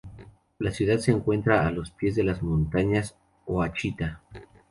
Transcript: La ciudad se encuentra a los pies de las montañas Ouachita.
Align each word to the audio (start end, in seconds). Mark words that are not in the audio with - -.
La 0.57 0.71
ciudad 0.71 0.97
se 0.97 1.11
encuentra 1.11 1.67
a 1.67 1.69
los 1.69 1.91
pies 1.91 2.15
de 2.15 2.23
las 2.23 2.41
montañas 2.41 3.15
Ouachita. 3.45 4.23